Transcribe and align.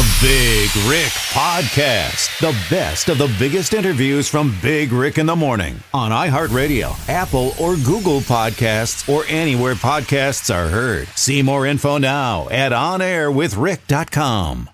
The 0.00 0.18
Big 0.22 0.70
Rick 0.88 1.12
Podcast. 1.28 2.40
The 2.40 2.56
best 2.74 3.10
of 3.10 3.18
the 3.18 3.30
biggest 3.38 3.74
interviews 3.74 4.30
from 4.30 4.56
Big 4.62 4.92
Rick 4.92 5.18
in 5.18 5.26
the 5.26 5.36
Morning 5.36 5.78
on 5.92 6.10
iHeartRadio, 6.10 6.96
Apple, 7.06 7.52
or 7.60 7.76
Google 7.76 8.20
Podcasts, 8.20 9.06
or 9.06 9.26
anywhere 9.28 9.74
podcasts 9.74 10.54
are 10.54 10.70
heard. 10.70 11.06
See 11.08 11.42
more 11.42 11.66
info 11.66 11.98
now 11.98 12.48
at 12.48 12.72
onairwithrick.com. 12.72 14.70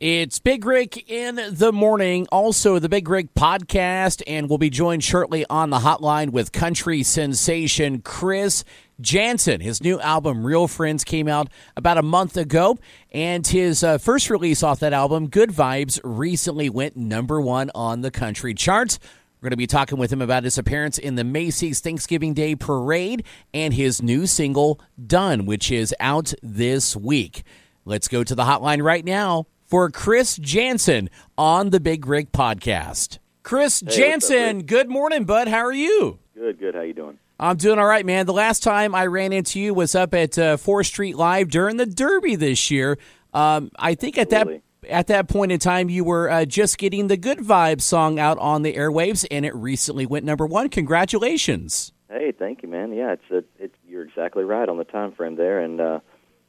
It's 0.00 0.38
Big 0.38 0.64
Rick 0.64 1.10
in 1.10 1.38
the 1.50 1.72
morning, 1.72 2.26
also 2.32 2.78
the 2.78 2.88
Big 2.88 3.10
Rick 3.10 3.34
podcast, 3.34 4.22
and 4.26 4.48
we'll 4.48 4.56
be 4.56 4.70
joined 4.70 5.04
shortly 5.04 5.44
on 5.50 5.68
the 5.68 5.80
hotline 5.80 6.30
with 6.30 6.52
country 6.52 7.02
sensation 7.02 8.00
Chris 8.00 8.64
Janson. 9.00 9.60
His 9.60 9.82
new 9.82 10.00
album, 10.00 10.44
Real 10.44 10.68
Friends, 10.68 11.04
came 11.04 11.28
out 11.28 11.48
about 11.76 11.98
a 11.98 12.02
month 12.02 12.36
ago, 12.36 12.78
and 13.12 13.46
his 13.46 13.82
uh, 13.84 13.98
first 13.98 14.30
release 14.30 14.62
off 14.62 14.80
that 14.80 14.92
album, 14.92 15.28
Good 15.28 15.50
Vibes, 15.50 16.00
recently 16.02 16.70
went 16.70 16.96
number 16.96 17.40
one 17.40 17.70
on 17.74 18.00
the 18.00 18.10
country 18.10 18.54
charts. 18.54 18.98
We're 19.40 19.48
going 19.48 19.50
to 19.50 19.56
be 19.58 19.66
talking 19.66 19.98
with 19.98 20.12
him 20.12 20.22
about 20.22 20.44
his 20.44 20.56
appearance 20.56 20.96
in 20.96 21.14
the 21.14 21.24
Macy's 21.24 21.80
Thanksgiving 21.80 22.32
Day 22.32 22.56
Parade 22.56 23.24
and 23.52 23.74
his 23.74 24.02
new 24.02 24.26
single, 24.26 24.80
Done, 25.06 25.44
which 25.44 25.70
is 25.70 25.94
out 26.00 26.32
this 26.42 26.96
week. 26.96 27.42
Let's 27.84 28.08
go 28.08 28.24
to 28.24 28.34
the 28.34 28.44
hotline 28.44 28.82
right 28.82 29.04
now 29.04 29.46
for 29.66 29.90
Chris 29.90 30.36
Janson 30.36 31.10
on 31.36 31.70
the 31.70 31.80
Big 31.80 32.06
Rick 32.06 32.32
podcast. 32.32 33.18
Chris 33.42 33.80
Hey, 33.86 33.94
Janson, 33.94 34.60
up, 34.60 34.66
good 34.66 34.88
morning, 34.88 35.24
bud. 35.24 35.48
How 35.48 35.64
are 35.64 35.72
you? 35.72 36.18
Good, 36.34 36.58
good. 36.58 36.74
How 36.74 36.80
you 36.80 36.94
doing? 36.94 37.18
I'm 37.38 37.56
doing 37.56 37.78
all 37.78 37.86
right, 37.86 38.06
man. 38.06 38.24
The 38.26 38.32
last 38.32 38.62
time 38.62 38.94
I 38.94 39.06
ran 39.06 39.32
into 39.32 39.60
you 39.60 39.74
was 39.74 39.94
up 39.94 40.14
at 40.14 40.38
uh, 40.38 40.56
4th 40.56 40.86
Street 40.86 41.16
Live 41.16 41.50
during 41.50 41.76
the 41.76 41.84
Derby 41.86 42.34
this 42.36 42.70
year. 42.70 42.98
Um, 43.34 43.70
I 43.78 43.94
think 43.94 44.16
at 44.16 44.30
that 44.30 44.48
at 44.88 45.08
that 45.08 45.28
point 45.28 45.50
in 45.52 45.58
time, 45.58 45.88
you 45.90 46.04
were 46.04 46.30
uh, 46.30 46.44
just 46.44 46.78
getting 46.78 47.08
the 47.08 47.16
Good 47.16 47.38
Vibes 47.38 47.82
song 47.82 48.18
out 48.18 48.38
on 48.38 48.62
the 48.62 48.74
airwaves, 48.74 49.26
and 49.30 49.44
it 49.44 49.54
recently 49.54 50.06
went 50.06 50.24
number 50.24 50.46
one. 50.46 50.68
Congratulations! 50.70 51.92
Hey, 52.08 52.32
thank 52.32 52.62
you, 52.62 52.68
man. 52.68 52.92
Yeah, 52.92 53.12
it's 53.14 53.30
a, 53.30 53.44
it's 53.62 53.74
you're 53.86 54.04
exactly 54.04 54.44
right 54.44 54.68
on 54.68 54.78
the 54.78 54.84
time 54.84 55.12
frame 55.12 55.34
there, 55.36 55.60
and 55.60 55.80
uh, 55.80 56.00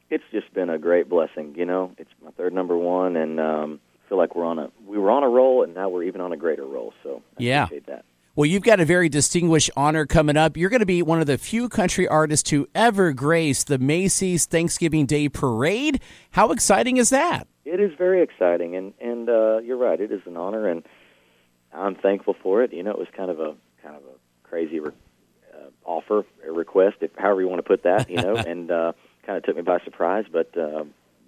it's 0.10 0.24
just 0.32 0.54
been 0.54 0.70
a 0.70 0.78
great 0.78 1.10
blessing. 1.10 1.56
You 1.58 1.66
know, 1.66 1.92
it's 1.98 2.12
my 2.24 2.32
third 2.32 2.54
number 2.54 2.78
one, 2.78 3.18
and 3.18 3.40
um, 3.40 3.80
I 4.06 4.10
feel 4.10 4.18
like 4.20 4.36
we're 4.36 4.46
on 4.46 4.60
a 4.60 4.70
we 4.86 4.98
were 4.98 5.12
on 5.12 5.24
a 5.24 5.30
roll, 5.30 5.64
and 5.64 5.74
now 5.74 5.90
we're 5.90 6.04
even 6.04 6.22
on 6.22 6.32
a 6.32 6.38
greater 6.38 6.66
roll. 6.66 6.94
So 7.04 7.24
I 7.38 7.44
Yeah. 7.44 7.64
appreciate 7.64 7.88
that. 7.88 8.06
Well, 8.38 8.46
you've 8.46 8.62
got 8.62 8.80
a 8.80 8.86
very 8.86 9.10
distinguished 9.10 9.72
honor 9.76 10.06
coming 10.06 10.38
up. 10.38 10.58
You're 10.58 10.70
going 10.70 10.82
to 10.82 10.86
be 10.86 11.02
one 11.02 11.20
of 11.20 11.26
the 11.26 11.40
few 11.40 11.68
country 11.68 12.08
artists 12.08 12.48
to 12.52 12.68
ever 12.76 13.12
grace 13.12 13.64
the 13.64 13.80
Macy's 13.80 14.46
Thanksgiving 14.46 15.08
Day 15.08 15.28
Parade. 15.28 16.00
How 16.30 16.52
exciting 16.52 16.98
is 16.98 17.10
that? 17.10 17.48
It 17.66 17.80
is 17.80 17.94
very 17.98 18.22
exciting, 18.22 18.76
and 18.76 18.94
and 19.02 19.28
uh, 19.28 19.58
you're 19.62 19.78
right. 19.78 20.00
It 20.00 20.12
is 20.12 20.22
an 20.28 20.38
honor, 20.38 20.68
and 20.68 20.84
I'm 21.74 21.96
thankful 21.96 22.36
for 22.44 22.62
it. 22.62 22.74
You 22.74 22.84
know, 22.84 22.92
it 22.92 23.00
was 23.00 23.08
kind 23.18 23.32
of 23.32 23.40
a 23.40 23.56
kind 23.82 23.96
of 23.96 24.04
a 24.04 24.48
crazy 24.48 24.82
re- 24.82 24.92
uh, 25.56 25.70
offer, 25.84 26.24
a 26.48 26.52
request, 26.52 26.98
if 27.02 27.10
however 27.18 27.42
you 27.42 27.48
want 27.48 27.58
to 27.58 27.68
put 27.68 27.82
that. 27.86 28.08
You 28.08 28.22
know, 28.22 28.36
and 28.36 28.70
uh, 28.70 28.94
kind 29.26 29.40
of 29.40 29.46
took 29.46 29.56
me 29.56 29.64
by 29.64 29.80
surprise, 29.80 30.26
but 30.32 30.56
uh, 30.56 30.84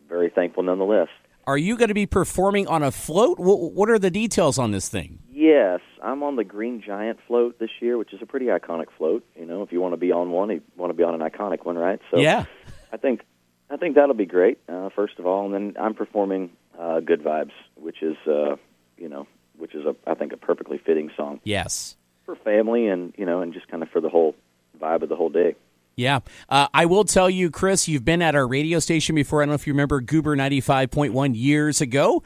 very 0.08 0.30
thankful 0.30 0.62
nonetheless. 0.62 1.08
Are 1.48 1.58
you 1.58 1.76
going 1.76 1.88
to 1.88 1.96
be 1.96 2.06
performing 2.06 2.68
on 2.68 2.84
a 2.84 2.92
float? 2.92 3.40
What, 3.40 3.74
what 3.74 3.90
are 3.90 3.98
the 3.98 4.12
details 4.12 4.60
on 4.60 4.70
this 4.70 4.88
thing? 4.88 5.18
Yes, 5.40 5.80
I'm 6.04 6.22
on 6.22 6.36
the 6.36 6.44
Green 6.44 6.84
Giant 6.86 7.18
float 7.26 7.60
this 7.60 7.70
year, 7.80 7.98
which 7.98 8.12
is 8.12 8.22
a 8.22 8.26
pretty 8.26 8.48
iconic 8.48 8.88
float. 8.98 9.26
You 9.38 9.46
know, 9.46 9.64
if 9.64 9.72
you 9.72 9.80
want 9.80 9.94
to 9.94 9.98
be 9.98 10.12
on 10.12 10.32
one, 10.32 10.50
you 10.50 10.62
want 10.76 10.90
to 10.90 10.94
be 10.94 11.04
on 11.04 11.14
an 11.14 11.22
iconic 11.22 11.64
one, 11.64 11.78
right? 11.78 12.02
So 12.12 12.20
yeah. 12.20 12.44
I 12.92 12.98
think 12.98 13.22
I 13.70 13.78
think 13.78 13.96
that'll 13.96 14.16
be 14.16 14.26
great. 14.26 14.60
Uh, 14.68 14.90
first 14.94 15.18
of 15.18 15.26
all, 15.26 15.46
and 15.46 15.54
then 15.54 15.82
I'm 15.82 15.94
performing 15.94 16.50
uh, 16.78 17.00
"Good 17.00 17.24
Vibes," 17.24 17.54
which 17.76 18.04
is 18.04 18.18
uh, 18.28 18.58
you 18.98 19.08
know, 19.08 19.28
which 19.58 19.76
is 19.76 19.86
a 19.86 19.96
I 20.06 20.14
think 20.14 20.34
a 20.34 20.38
perfectly 20.38 20.78
fitting 20.78 21.10
song 21.16 21.40
Yes. 21.46 21.96
for 22.26 22.36
family 22.36 22.88
and 22.88 23.14
you 23.18 23.26
know, 23.26 23.42
and 23.42 23.54
just 23.54 23.70
kind 23.70 23.82
of 23.82 23.88
for 23.92 24.02
the 24.02 24.10
whole 24.10 24.36
vibe 24.78 25.04
of 25.04 25.08
the 25.08 25.16
whole 25.16 25.30
day. 25.30 25.56
Yeah. 25.96 26.20
Uh, 26.50 26.68
I 26.74 26.86
will 26.86 27.06
tell 27.06 27.30
you, 27.30 27.50
Chris, 27.50 27.88
you've 27.88 28.04
been 28.04 28.22
at 28.22 28.36
our 28.36 28.46
radio 28.46 28.80
station 28.80 29.16
before. 29.16 29.42
I 29.42 29.46
don't 29.46 29.52
know 29.52 29.56
if 29.56 29.68
you 29.68 29.72
remember 29.72 30.02
Goober 30.02 30.36
95.1 30.36 31.32
years 31.34 31.80
ago. 31.80 32.24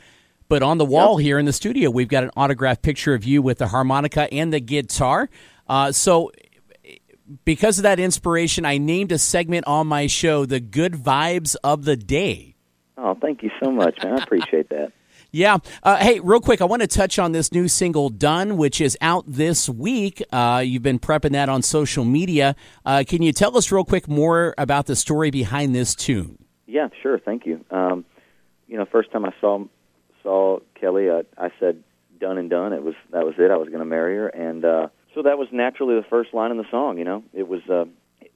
But 0.49 0.63
on 0.63 0.77
the 0.77 0.85
wall 0.85 1.17
here 1.17 1.39
in 1.39 1.45
the 1.45 1.53
studio, 1.53 1.89
we've 1.89 2.07
got 2.07 2.23
an 2.23 2.31
autographed 2.35 2.81
picture 2.81 3.13
of 3.13 3.23
you 3.23 3.41
with 3.41 3.57
the 3.57 3.67
harmonica 3.67 4.31
and 4.33 4.53
the 4.53 4.59
guitar. 4.59 5.29
Uh, 5.67 5.91
so, 5.91 6.31
because 7.45 7.79
of 7.79 7.83
that 7.83 7.99
inspiration, 7.99 8.65
I 8.65 8.77
named 8.77 9.11
a 9.11 9.17
segment 9.17 9.65
on 9.67 9.87
my 9.87 10.07
show 10.07 10.45
the 10.45 10.59
Good 10.59 10.93
Vibes 10.93 11.55
of 11.63 11.85
the 11.85 11.95
Day. 11.95 12.55
Oh, 12.97 13.15
thank 13.19 13.43
you 13.43 13.51
so 13.61 13.71
much, 13.71 14.03
man. 14.03 14.19
I 14.19 14.23
appreciate 14.23 14.69
that. 14.69 14.91
Yeah. 15.35 15.57
Uh, 15.81 15.97
hey, 15.97 16.19
real 16.19 16.39
quick, 16.39 16.61
I 16.61 16.65
want 16.65 16.83
to 16.83 16.87
touch 16.87 17.17
on 17.17 17.31
this 17.31 17.51
new 17.51 17.67
single, 17.67 18.11
Done, 18.11 18.55
which 18.55 18.79
is 18.79 18.95
out 19.01 19.23
this 19.27 19.67
week. 19.67 20.21
Uh, 20.31 20.61
you've 20.63 20.83
been 20.83 20.99
prepping 20.99 21.31
that 21.31 21.49
on 21.49 21.63
social 21.63 22.05
media. 22.05 22.55
Uh, 22.85 23.03
can 23.05 23.23
you 23.23 23.33
tell 23.33 23.57
us 23.57 23.71
real 23.71 23.83
quick 23.83 24.07
more 24.07 24.53
about 24.59 24.85
the 24.85 24.95
story 24.95 25.31
behind 25.31 25.73
this 25.73 25.95
tune? 25.95 26.37
Yeah, 26.67 26.89
sure. 27.01 27.17
Thank 27.17 27.47
you. 27.47 27.65
Um, 27.71 28.05
you 28.67 28.77
know, 28.77 28.85
first 28.85 29.11
time 29.11 29.25
I 29.25 29.33
saw 29.41 29.65
saw 30.23 30.59
Kelly, 30.79 31.09
I, 31.11 31.23
I 31.37 31.49
said 31.59 31.83
done 32.19 32.37
and 32.37 32.49
done. 32.49 32.73
It 32.73 32.83
was 32.83 32.95
that 33.11 33.25
was 33.25 33.35
it. 33.37 33.51
I 33.51 33.57
was 33.57 33.67
going 33.67 33.79
to 33.79 33.85
marry 33.85 34.15
her, 34.15 34.27
and 34.29 34.63
uh, 34.65 34.87
so 35.13 35.21
that 35.23 35.37
was 35.37 35.47
naturally 35.51 35.95
the 35.95 36.05
first 36.09 36.33
line 36.33 36.51
in 36.51 36.57
the 36.57 36.65
song. 36.71 36.97
You 36.97 37.03
know, 37.03 37.23
it 37.33 37.47
was 37.47 37.61
uh, 37.69 37.85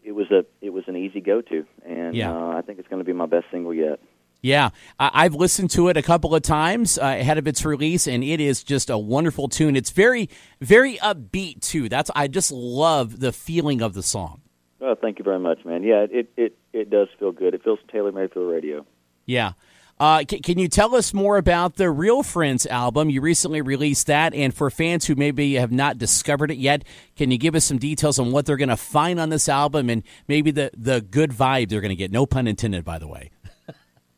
it 0.04 0.12
was 0.14 0.30
a 0.32 0.46
it 0.62 0.72
was 0.72 0.84
an 0.88 0.96
easy 0.96 1.22
go 1.22 1.42
to, 1.42 1.66
and 1.86 2.16
Yeah. 2.16 2.34
uh, 2.36 2.50
I 2.58 2.62
think 2.62 2.80
it's 2.80 2.88
going 2.88 3.00
to 3.00 3.06
be 3.06 3.14
my 3.14 3.26
best 3.26 3.46
single 3.52 3.74
yet. 3.74 4.00
Yeah, 4.42 4.70
I- 5.00 5.12
I've 5.26 5.34
listened 5.34 5.72
to 5.72 5.88
it 5.88 5.98
a 5.98 6.04
couple 6.04 6.36
of 6.36 6.44
times 6.44 7.00
uh, 7.00 7.06
ahead 7.06 7.40
of 7.40 7.48
its 7.48 7.66
release, 7.66 8.06
and 8.08 8.24
it 8.24 8.40
is 8.40 8.64
just 8.64 8.90
a 8.92 8.98
wonderful 8.98 9.48
tune. 9.48 9.76
It's 9.76 9.90
very, 9.90 10.30
very 10.62 10.98
upbeat 10.98 11.62
too. 11.62 11.90
That's 11.90 12.12
I 12.16 12.28
just 12.28 12.52
love 12.52 13.20
the 13.20 13.32
feeling 13.32 13.82
of 13.82 13.96
the 13.96 14.04
song. 14.04 14.42
Oh, 14.80 14.94
thank 14.94 15.18
you 15.18 15.24
very 15.26 15.40
much, 15.40 15.66
man. 15.66 15.82
Yeah, 15.84 16.06
it 16.12 16.30
it 16.38 16.56
it 16.72 16.90
does 16.92 17.08
feel 17.18 17.32
good. 17.32 17.56
It 17.56 17.64
feels 17.64 17.80
tailor 17.92 18.12
made 18.12 18.32
for 18.32 18.40
the 18.40 18.46
radio. 18.46 18.86
Yeah. 19.26 19.54
Uh, 20.00 20.24
c- 20.30 20.40
can 20.40 20.60
you 20.60 20.68
tell 20.68 20.96
us 20.96 21.14
more 21.14 21.38
about 21.38 21.76
the 21.76 21.90
Real 21.90 22.22
Friends 22.22 22.68
album? 22.68 23.10
You 23.10 23.20
recently 23.22 23.62
released 23.62 24.08
that, 24.08 24.34
and 24.34 24.54
for 24.54 24.70
fans 24.70 25.06
who 25.06 25.16
maybe 25.16 25.56
have 25.56 25.72
not 25.72 25.98
discovered 25.98 26.52
it 26.52 26.58
yet, 26.58 26.84
can 27.16 27.32
you 27.32 27.38
give 27.40 27.56
us 27.56 27.66
some 27.66 27.80
details 27.80 28.20
on 28.20 28.32
what 28.32 28.46
they're 28.46 28.58
going 28.58 28.70
to 28.70 28.78
find 28.78 29.20
on 29.20 29.30
this 29.30 29.50
album 29.50 29.90
and 29.90 30.04
maybe 30.28 30.52
the, 30.52 30.70
the 30.78 31.02
good 31.02 31.32
vibe 31.32 31.70
they're 31.70 31.82
going 31.82 31.90
to 31.90 31.96
get? 31.96 32.12
No 32.12 32.28
pun 32.28 32.48
intended, 32.48 32.86
by 32.86 33.00
the 33.00 33.08
way. 33.08 33.32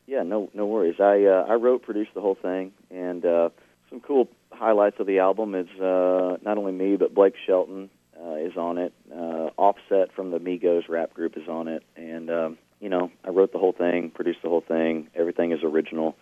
Yeah, 0.05 0.23
no 0.23 0.49
no 0.55 0.65
worries. 0.65 0.95
I 0.99 1.25
uh, 1.25 1.45
I 1.47 1.53
wrote, 1.53 1.83
produced 1.83 2.15
the 2.15 2.21
whole 2.21 2.33
thing, 2.33 2.71
and 2.89 3.23
uh, 3.23 3.49
some 3.91 3.99
cool 3.99 4.27
highlights 4.51 4.99
of 4.99 5.05
the 5.05 5.19
album 5.19 5.53
is 5.53 5.67
uh, 5.79 6.37
not 6.41 6.57
only 6.57 6.71
me 6.71 6.95
but 6.95 7.13
Blake 7.13 7.35
Shelton 7.45 7.91
uh, 8.19 8.33
is 8.33 8.57
on 8.57 8.79
it. 8.79 8.91
Uh, 9.15 9.51
Offset 9.55 10.11
from 10.15 10.31
the 10.31 10.39
Migos 10.39 10.89
rap 10.89 11.13
group 11.13 11.37
is 11.37 11.47
on 11.47 11.67
it, 11.67 11.83
and 11.95 12.31
um, 12.31 12.57
you 12.79 12.89
know 12.89 13.11
I 13.23 13.29
wrote 13.29 13.51
the 13.51 13.59
whole 13.59 13.73
thing, 13.73 14.11
produced 14.11 14.39
the 14.43 14.49
whole 14.49 14.61
thing. 14.61 15.09
Everything 15.15 15.51
is 15.51 15.63
original. 15.63 16.15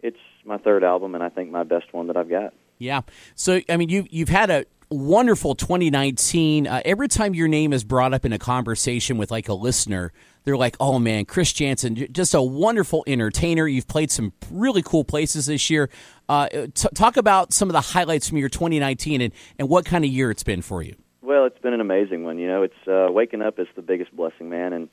It's 0.00 0.18
my 0.44 0.58
third 0.58 0.82
album, 0.82 1.14
and 1.14 1.22
I 1.22 1.28
think 1.28 1.50
my 1.50 1.62
best 1.62 1.92
one 1.92 2.08
that 2.08 2.16
I've 2.16 2.28
got. 2.28 2.52
Yeah. 2.78 3.02
So, 3.36 3.60
I 3.68 3.76
mean, 3.76 3.88
you 3.88 4.06
you've 4.10 4.28
had 4.28 4.50
a 4.50 4.64
wonderful 4.90 5.54
2019. 5.54 6.66
Uh, 6.66 6.82
every 6.84 7.08
time 7.08 7.34
your 7.34 7.48
name 7.48 7.72
is 7.72 7.84
brought 7.84 8.12
up 8.12 8.24
in 8.24 8.32
a 8.32 8.38
conversation 8.38 9.18
with 9.18 9.30
like 9.30 9.48
a 9.48 9.54
listener, 9.54 10.12
they're 10.44 10.56
like, 10.56 10.76
"Oh 10.80 10.98
man, 10.98 11.24
Chris 11.24 11.52
Janson, 11.52 12.08
just 12.12 12.34
a 12.34 12.42
wonderful 12.42 13.04
entertainer. 13.06 13.66
You've 13.66 13.88
played 13.88 14.10
some 14.10 14.32
really 14.50 14.82
cool 14.82 15.04
places 15.04 15.46
this 15.46 15.70
year. 15.70 15.88
Uh, 16.28 16.48
t- 16.48 16.88
talk 16.94 17.16
about 17.16 17.52
some 17.52 17.68
of 17.68 17.72
the 17.72 17.80
highlights 17.80 18.28
from 18.28 18.38
your 18.38 18.48
2019 18.48 19.20
and 19.20 19.32
and 19.58 19.68
what 19.68 19.84
kind 19.84 20.04
of 20.04 20.10
year 20.10 20.30
it's 20.30 20.42
been 20.42 20.62
for 20.62 20.82
you." 20.82 20.96
Well, 21.22 21.44
it's 21.46 21.58
been 21.60 21.72
an 21.74 21.80
amazing 21.80 22.24
one. 22.24 22.38
You 22.38 22.48
know, 22.48 22.62
it's 22.62 22.88
uh, 22.88 23.06
waking 23.10 23.42
up 23.42 23.60
is 23.60 23.68
the 23.76 23.82
biggest 23.82 24.14
blessing, 24.14 24.50
man, 24.50 24.72
and 24.72 24.88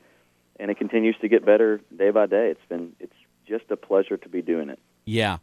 and 0.59 0.69
it 0.69 0.77
continues 0.77 1.15
to 1.21 1.27
get 1.27 1.45
better 1.45 1.81
day 1.95 2.11
by 2.11 2.25
day. 2.25 2.49
It's 2.49 2.65
been 2.69 2.93
it's 2.99 3.13
just 3.47 3.65
a 3.71 3.77
pleasure 3.77 4.17
to 4.17 4.29
be 4.29 4.41
doing 4.41 4.69
it. 4.69 4.79
Yeah. 5.05 5.37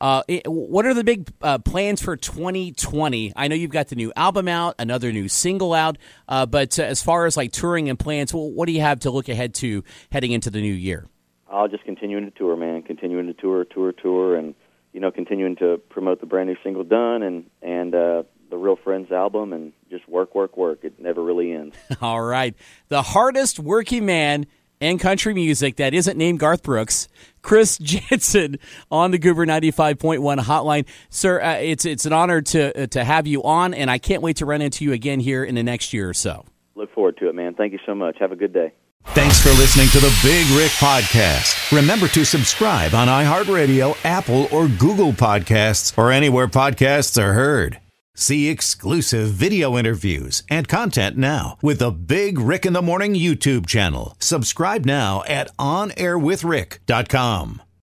Uh, 0.00 0.22
it- 0.26 0.42
what 0.46 0.84
are 0.84 0.94
the 0.94 1.04
big 1.04 1.28
uh, 1.42 1.58
plans 1.58 2.02
for 2.02 2.16
2020? 2.16 3.32
I 3.36 3.48
know 3.48 3.54
you've 3.54 3.70
got 3.70 3.88
the 3.88 3.96
new 3.96 4.12
album 4.16 4.48
out, 4.48 4.74
another 4.78 5.12
new 5.12 5.28
single 5.28 5.72
out, 5.74 5.96
uh, 6.28 6.46
but 6.46 6.78
uh, 6.78 6.82
as 6.82 7.02
far 7.02 7.26
as 7.26 7.36
like 7.36 7.52
touring 7.52 7.88
and 7.88 7.98
plans, 7.98 8.32
wh- 8.32 8.54
what 8.56 8.66
do 8.66 8.72
you 8.72 8.80
have 8.80 9.00
to 9.00 9.10
look 9.10 9.28
ahead 9.28 9.54
to 9.56 9.84
heading 10.10 10.32
into 10.32 10.50
the 10.50 10.60
new 10.60 10.72
year? 10.74 11.06
I'll 11.48 11.68
just 11.68 11.84
continuing 11.84 12.24
to 12.24 12.30
tour, 12.30 12.56
man. 12.56 12.82
Continuing 12.82 13.26
to 13.26 13.34
tour, 13.34 13.64
tour, 13.64 13.92
tour, 13.92 14.36
and 14.36 14.54
you 14.92 15.00
know, 15.00 15.10
continuing 15.10 15.56
to 15.56 15.78
promote 15.90 16.20
the 16.20 16.26
brand 16.26 16.48
new 16.48 16.56
single 16.64 16.82
"Done" 16.84 17.22
and 17.22 17.44
and 17.62 17.94
uh, 17.94 18.22
the 18.50 18.56
Real 18.56 18.76
Friends 18.76 19.12
album, 19.12 19.52
and 19.52 19.72
just 19.90 20.08
work, 20.08 20.34
work, 20.34 20.56
work. 20.56 20.80
It 20.82 20.98
never 20.98 21.22
really 21.22 21.52
ends. 21.52 21.76
All 22.00 22.22
right. 22.22 22.54
The 22.88 23.02
hardest 23.02 23.58
working 23.60 24.04
man 24.06 24.46
in 24.82 24.98
country 24.98 25.32
music 25.32 25.76
that 25.76 25.94
isn't 25.94 26.18
named 26.18 26.40
Garth 26.40 26.62
Brooks, 26.62 27.08
Chris 27.40 27.78
Janson 27.82 28.58
on 28.90 29.10
the 29.12 29.18
Goober 29.18 29.46
95.1 29.46 30.38
hotline. 30.40 30.86
Sir, 31.08 31.40
uh, 31.40 31.54
it's 31.54 31.84
it's 31.84 32.04
an 32.04 32.12
honor 32.12 32.42
to 32.42 32.82
uh, 32.82 32.86
to 32.88 33.04
have 33.04 33.26
you 33.26 33.42
on 33.44 33.72
and 33.74 33.90
I 33.90 33.98
can't 33.98 34.22
wait 34.22 34.36
to 34.38 34.46
run 34.46 34.60
into 34.60 34.84
you 34.84 34.92
again 34.92 35.20
here 35.20 35.44
in 35.44 35.54
the 35.54 35.62
next 35.62 35.92
year 35.92 36.08
or 36.08 36.14
so. 36.14 36.44
Look 36.74 36.92
forward 36.94 37.16
to 37.18 37.28
it, 37.28 37.34
man. 37.34 37.54
Thank 37.54 37.72
you 37.72 37.78
so 37.86 37.94
much. 37.94 38.16
Have 38.18 38.32
a 38.32 38.36
good 38.36 38.52
day. 38.52 38.72
Thanks 39.06 39.42
for 39.42 39.50
listening 39.50 39.88
to 39.88 39.98
the 39.98 40.16
Big 40.22 40.46
Rick 40.56 40.70
Podcast. 40.72 41.76
Remember 41.76 42.06
to 42.08 42.24
subscribe 42.24 42.94
on 42.94 43.08
iHeartRadio, 43.08 43.96
Apple, 44.04 44.46
or 44.52 44.68
Google 44.68 45.12
Podcasts, 45.12 45.96
or 45.98 46.12
anywhere 46.12 46.46
podcasts 46.46 47.20
are 47.20 47.32
heard. 47.32 47.78
See 48.14 48.48
exclusive 48.48 49.30
video 49.30 49.78
interviews 49.78 50.42
and 50.50 50.68
content 50.68 51.16
now 51.16 51.56
with 51.62 51.78
the 51.78 51.90
Big 51.90 52.38
Rick 52.38 52.66
in 52.66 52.74
the 52.74 52.82
Morning 52.82 53.14
YouTube 53.14 53.64
channel. 53.66 54.14
Subscribe 54.18 54.84
now 54.84 55.22
at 55.26 55.48
onairwithrick.com. 55.56 57.62